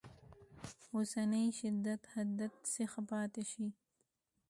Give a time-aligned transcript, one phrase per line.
[0.95, 3.65] اوسني شدت حدت څخه پاتې شي.